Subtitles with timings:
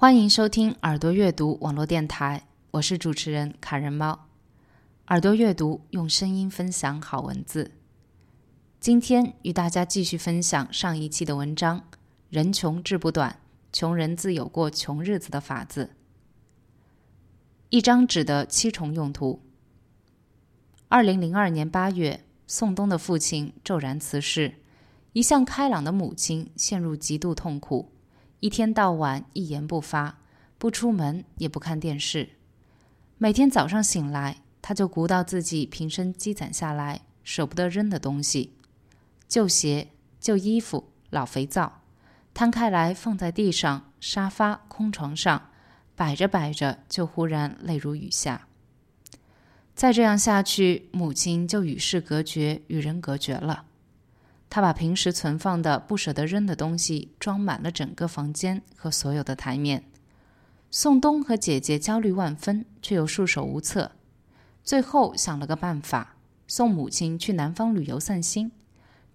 [0.00, 4.28] 欢迎收听耳朵阅读网络电台，我是主持人卡人猫。
[5.08, 7.72] 耳朵阅读用声音分享好文字。
[8.80, 11.84] 今天与大家继续分享上一期的文章：
[12.30, 13.40] 人穷志不短，
[13.74, 15.90] 穷人自有过穷日子的法子。
[17.68, 19.42] 一张纸的七重用途。
[20.88, 24.54] 二零零二年八月，宋冬的父亲骤然辞世，
[25.12, 27.92] 一向开朗的母亲陷入极度痛苦。
[28.40, 30.18] 一天到晚一言不发，
[30.56, 32.30] 不出门也不看电视。
[33.18, 38.54] 每天早上醒来，他就鼓捣自己平生积攒下来舍不得扔的东西：
[39.28, 41.82] 旧鞋、旧衣服、老肥皂，
[42.32, 45.50] 摊开来放在地上、沙发、空床上，
[45.94, 48.46] 摆着摆着就忽然泪如雨下。
[49.74, 53.66] 再这样下去，母亲就与世隔绝，与人隔绝了。
[54.50, 59.84] 他把平时存放的不舍得扔的东西装满了整个房间和所有的台面。
[60.72, 63.92] 宋冬和姐姐焦虑万分，却又束手无策。
[64.62, 68.52] 最后想了个办法，送母亲去南方旅游散心，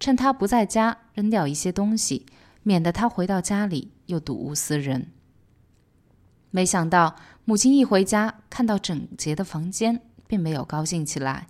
[0.00, 2.26] 趁她不在家扔掉一些东西，
[2.62, 5.12] 免得她回到家里又睹物思人。
[6.50, 11.46] 没想到母亲一回家，看到整洁的房间，并没有高兴起来。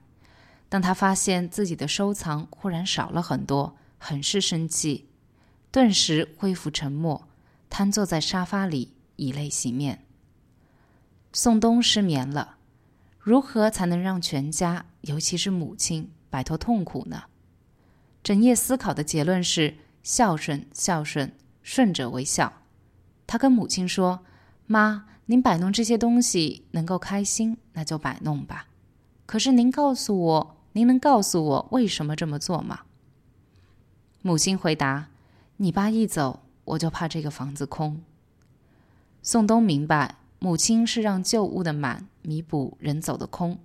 [0.77, 5.08] 当他发现自己的收藏忽然少了很多，很是生气，
[5.70, 7.27] 顿时恢复沉默，
[7.70, 10.04] 瘫坐在沙发里，以泪洗面。
[11.32, 12.58] 宋冬失眠了，
[13.19, 17.22] 如何才能让全家，尤其是母亲摆脱痛苦呢？
[18.22, 21.32] 整夜思考的结论是：孝顺，孝顺，
[21.62, 22.52] 顺者为孝。
[23.27, 24.20] 他跟母亲说
[24.69, 28.66] ：“妈，您摆弄这些东西能够开心，那就摆弄吧。
[29.24, 32.80] 可是您告诉我。”您能告诉我为什么这么做吗？
[34.20, 35.08] 母亲回答
[35.56, 38.02] ：“你爸一走，我就怕这个房子空。”
[39.24, 43.58] 宋冬明白，母亲是让旧物的满弥补人走的空。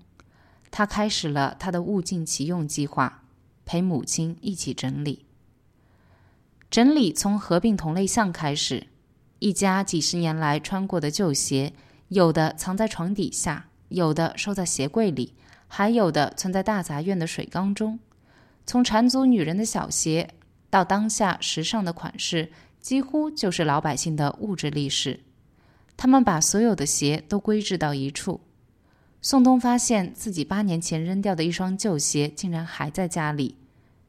[0.71, 3.23] 他开始了他的物尽其用计划，
[3.65, 5.25] 陪母亲一起整理。
[6.69, 8.87] 整理从合并同类项开始。
[9.39, 11.73] 一家几十年来穿过的旧鞋，
[12.07, 15.33] 有的藏在床底下，有的收在鞋柜里。
[15.73, 17.97] 还有的存在大杂院的水缸中，
[18.65, 20.31] 从缠足女人的小鞋
[20.69, 22.51] 到当下时尚的款式，
[22.81, 25.21] 几乎就是老百姓的物质历史。
[25.95, 28.41] 他们把所有的鞋都归置到一处。
[29.21, 33.55] 宋东发现自己八年前扔掉的一双旧鞋竟然还在家里，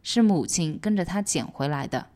[0.03, 2.09] 是母亲跟着他捡回来的。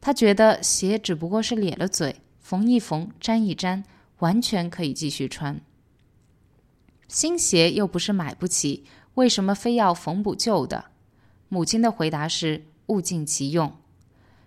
[0.00, 3.84] 他觉得鞋只不过是咧了嘴，缝一缝，粘一粘，
[4.18, 5.60] 完全可以继续穿。
[7.08, 8.84] 新鞋又不是买不起，
[9.14, 10.86] 为什么非要缝补旧的？
[11.48, 13.76] 母亲的回答是物尽其用，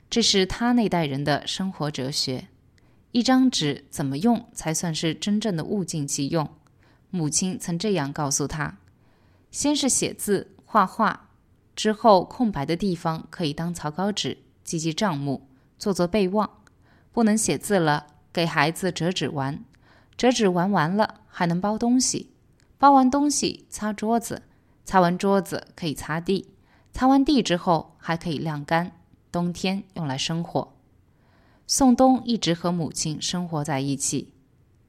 [0.09, 2.49] 这是他那代人的生活哲学。
[3.11, 6.47] 一张纸怎么用才算是真正的物尽其用？
[7.09, 8.77] 母亲曾这样告诉他：
[9.49, 11.29] 先是写字画画，
[11.75, 15.47] 之后空白的地方可以当草稿纸记记账目，
[15.79, 16.49] 做做备忘。
[17.11, 19.63] 不能写字了，给孩子折纸玩，
[20.15, 22.29] 折纸玩完了还能包东西。
[22.79, 24.43] 包完东西，擦桌子，
[24.85, 26.47] 擦完桌子可以擦地，
[26.93, 28.93] 擦完地之后还可以晾干，
[29.33, 30.71] 冬天用来生火。
[31.67, 34.33] 宋冬一直和母亲生活在一起，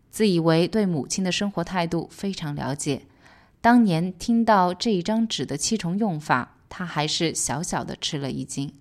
[0.08, 3.02] 自以为对母亲的生活态度非常了解。
[3.60, 8.72] 当年听到这一张纸的七重用法，他还是小小的吃了一惊。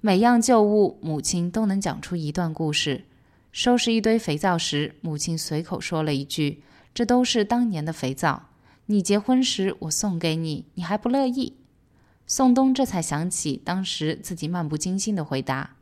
[0.00, 3.04] 每样旧物，母亲都能讲出一段故事。
[3.52, 6.62] 收拾一堆肥皂时，母亲随口说了一句。
[6.94, 8.44] 这都是当年的肥皂，
[8.86, 11.56] 你结婚时我送给你，你还不乐意。
[12.26, 15.76] 宋东这才想起当时自己漫不经心的回答：“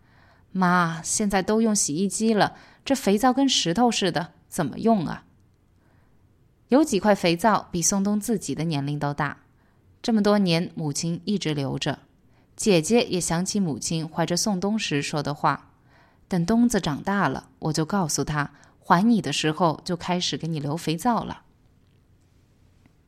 [0.51, 5.25] 妈，现在都用洗衣机了，这肥皂跟石头似的，怎么用啊？”
[6.69, 9.37] 有几块肥皂比宋东自己的年龄都大，
[10.01, 11.99] 这么多年母亲一直留着。
[12.57, 15.71] 姐姐也想起母亲怀着宋东时说的话
[16.27, 18.53] ：“等东子长大了，我就告诉他。”
[18.85, 21.43] 还你的时候就开始给你留肥皂了，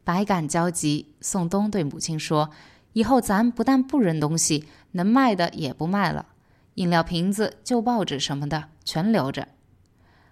[0.05, 1.15] 百感交集。
[1.21, 2.51] 宋冬对母亲说
[2.95, 6.27] ：“以后咱不但不扔东西，能卖的也不卖了，
[6.75, 9.49] 饮料瓶子、旧报纸什么的全留着。”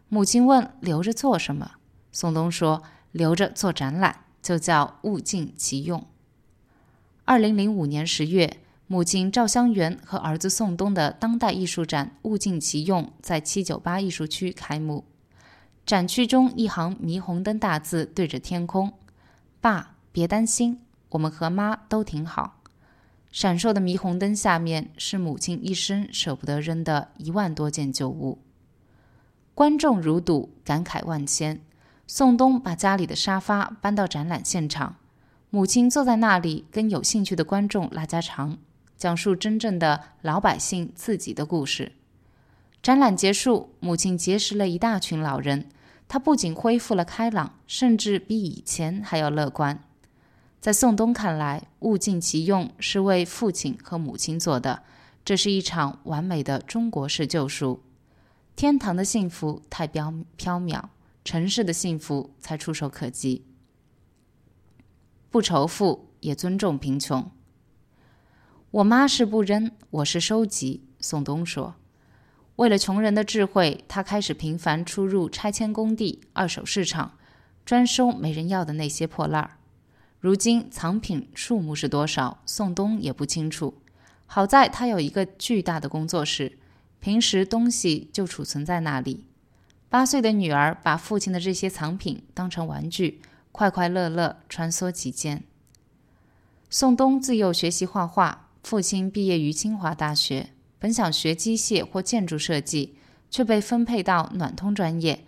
[0.08, 1.72] 母亲问：“留着做什么？”
[2.12, 6.06] 宋冬说：“留着做展览，就叫物尽其用。”
[7.24, 15.04] 二零零五年十月，母亲赵香元和儿子宋冬的当代艺术展“物尽其用”在七九八艺术区开幕。
[15.84, 18.92] 展区中一行霓虹灯大字对着天空
[19.60, 20.80] ：“爸，别担心，
[21.10, 22.60] 我们和妈都挺好。”
[23.32, 28.38] 闪烁的霓虹灯下面是母亲一生舍不得扔的一万多件旧物。
[29.54, 31.60] 观众如睹，感慨万千。
[32.06, 34.96] 宋冬把家里的沙发搬到展览现场，
[35.50, 38.58] 母亲坐在那里，跟有兴趣的观众拉家常，
[38.96, 41.92] 讲述真正的老百姓自己的故事。
[42.82, 45.68] 展览结束，母亲结识了一大群老人，
[46.08, 49.84] 她不仅恢复了开朗，甚至比以前还要乐观。
[50.60, 54.82] 在宋冬看来，物尽其用是为父亲和母亲做的，
[55.24, 57.84] 这是一场完美的中国式救赎。
[58.56, 60.82] 天堂的幸福太飘缥缈，
[61.24, 63.44] 城市的幸福才触手可及。
[65.30, 67.30] 不仇富，也尊重贫穷。
[68.72, 70.82] 我妈是不扔，我是收集。
[71.00, 71.74] 宋冬说
[72.62, 77.18] ：“为了穷人的智慧，他开始频繁出入拆迁工地、二手市场，
[77.66, 79.58] 专收没人要的那些破烂儿。”
[80.20, 83.74] 如今藏品数目是多少，宋东也不清楚。
[84.26, 86.56] 好在他有一个巨大的工作室，
[87.00, 89.24] 平时东西就储存在那里。
[89.88, 93.20] 八岁的女儿把父亲的这些藏品当成玩具，
[93.50, 95.42] 快快乐乐穿梭其间。
[96.70, 100.50] 宋东自幼学习画画，父亲毕业于清华大学，
[100.82, 102.96] 本想学机械或建筑设计，
[103.30, 105.24] 却被分配到暖通专业。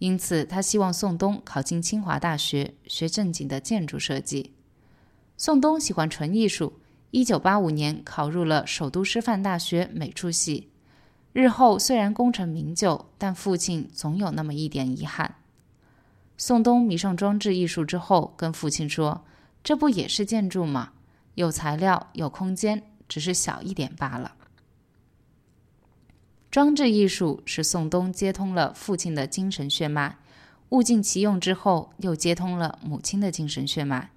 [0.00, 4.54] 因此，他希望宋东考进清华大学学正经的建筑设计。
[5.36, 6.80] 宋东喜欢纯艺术，
[7.12, 10.70] 一九八五年考入了首都师范大学美术系。
[11.32, 15.36] 日后虽然功成名就，但父亲总有那么一点遗憾。
[16.36, 19.24] 宋东迷上装置艺术之后，跟父亲说
[19.62, 20.94] ：“这不也是建筑吗？
[21.36, 24.32] 有材料，有空间，只是小一点罢了。”
[26.56, 30.16] 装置艺术使宋冬接通了父亲的精神血脉，
[30.70, 34.10] 物尽其用之后，又接通了母亲的精神血脉。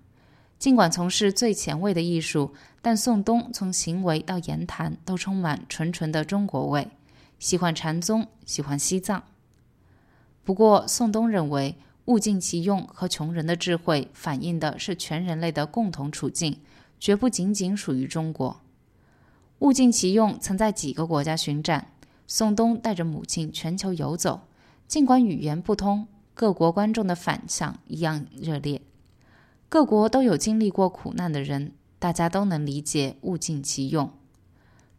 [0.57, 6.87] 尽管从事最前卫的艺术，但宋冬从行为到言谈都充满纯纯的中国味，
[7.39, 9.21] 喜欢禅宗，喜欢西藏。
[10.45, 11.75] 不过，宋冬认为
[12.05, 16.61] 物尽其用和穷人的智慧反映的是全人类的共同处境，
[17.01, 18.61] 绝不仅仅属于中国。
[19.59, 21.91] 物尽其用曾在几个国家巡展。
[22.31, 24.41] 宋冬带着母亲全球游走，
[24.87, 28.83] 尽管语言不通，各国观众的反响一样热烈。
[29.67, 34.11] 各国都有经历过苦难的人，大家都能理解物尽其用。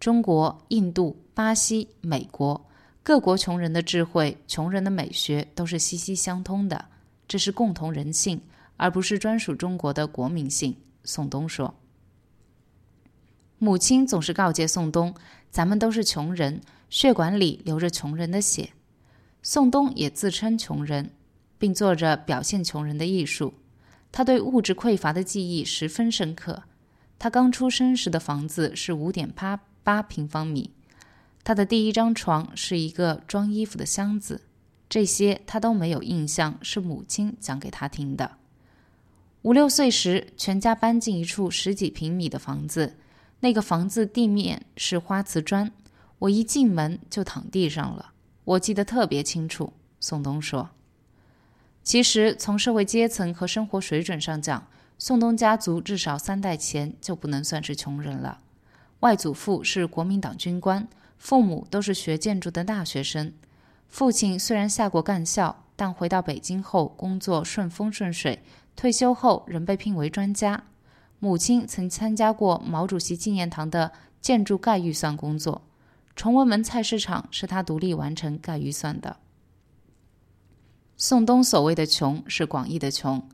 [0.01, 2.67] 中国、印度、巴西、美国
[3.05, 6.87] 各国穷人的智慧、穷人的美学都是息息相通的，
[7.29, 8.41] 这是共同人性，
[8.77, 10.75] 而不是专属中国的国民性。
[11.05, 11.77] 宋冬说。
[13.59, 15.15] 母亲总是告诫宋冬
[15.53, 18.71] ：“咱们都是穷人。”血管里流着穷人的血，
[19.43, 21.13] 宋冬也自称穷人，
[21.57, 23.55] 并做着表现穷人的艺术。
[24.11, 26.65] 他对物质匮乏的记忆十分深刻。
[27.17, 30.73] 他刚出生时的房子是五点八八平方米，
[31.45, 34.43] 他的第一张床是一个装衣服的箱子。
[34.89, 38.39] 这些他都没有印象，是母亲讲给他听的。
[39.43, 42.97] 五六岁时，全家搬进一处十几平米的房子，
[43.39, 45.71] 那个房子地面是花瓷砖。
[46.21, 48.13] 我一进门就躺地上了，
[48.45, 49.73] 我记得特别清楚。
[49.99, 50.71] 宋冬说
[51.83, 54.67] ：“其实从社会阶层和生活水准上讲，
[54.99, 58.41] 宋冬家族至少三代前就不能算是穷人了。
[59.01, 60.87] 外祖父是国民党军官，
[61.17, 63.33] 父母都是学建筑的大学生。
[63.89, 68.43] 父亲虽然下过干校，但回到北京后工作顺风顺水，
[68.77, 70.65] 退休后仍被聘为专家。
[71.19, 75.63] 母亲曾参加过毛主席纪念堂的建筑概预算工作。”
[76.17, 79.17] 崇文门菜市场是他独立完成盖预算的。
[80.97, 83.27] 宋东所谓的“穷”是广义的穷，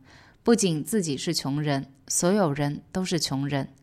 [0.45, 3.75] 不仅自己是穷人，所有人都是穷人。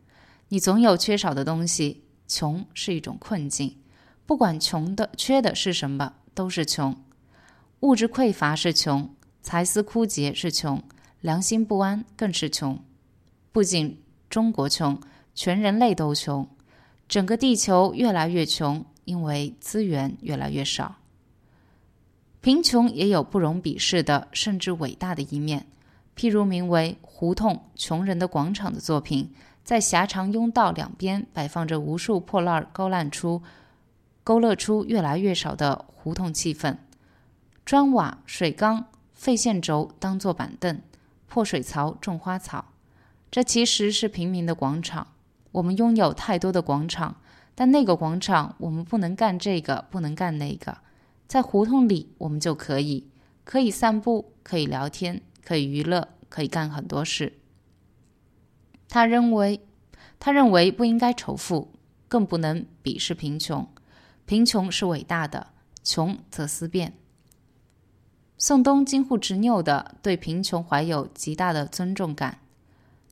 [0.48, 3.76] 你总有缺少的东西，穷是一种困境。
[4.24, 6.96] 不管穷的缺的是什么，都是穷。
[7.80, 10.82] 物质匮乏是穷，财思枯竭是穷，
[11.20, 12.82] 良心不安更是穷。
[13.52, 14.98] 不仅中国穷，
[15.34, 16.48] 全人类都穷。
[17.08, 20.96] 整个地球越来越穷，因为资源越来越少。
[22.40, 25.66] 贫穷也有不容鄙视的，甚至伟大的一面。
[26.16, 29.32] 譬如名为《胡同穷人的广场》的作品，
[29.64, 33.42] 在狭长拥道两边摆放着无数破烂，勾烂出、
[34.22, 36.76] 勾勒出越来越少的胡同气氛。
[37.64, 40.80] 砖瓦、水缸、废线轴当做板凳，
[41.26, 42.66] 破水槽种花草，
[43.30, 45.08] 这其实是平民的广场。
[45.54, 47.16] 我们拥有太多的广场，
[47.54, 50.78] 但那个广场我们不能干这个，不能干那个。
[51.28, 53.08] 在胡同里，我们就可以，
[53.44, 57.34] 可以散步，可以聊天，可以娱乐，可以干很多事。
[58.88, 59.60] 他认为，
[60.18, 61.72] 他认为不应该仇富，
[62.08, 63.68] 更不能鄙视贫穷。
[64.26, 65.46] 贫穷是伟大的，
[65.84, 66.94] 穷则思变。
[68.36, 72.40] 宋东近乎执拗的对贫穷怀有极大的尊重感。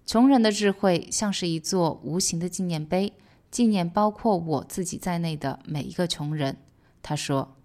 [0.04, 3.12] 穷人的智慧像是一座无形的纪念碑，
[3.50, 6.59] 纪念包括我自己在内的每一个穷人。
[7.02, 7.56] 他说：“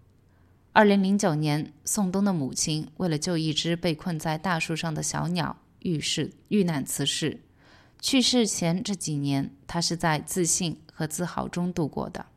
[0.72, 7.41] 二零零九年，宋冬的母亲为了救一只被困在大树上的小鸟，遇事遇难辞世。
[8.00, 12.27] 去世前这几年，他是在自信和自豪中度过的。”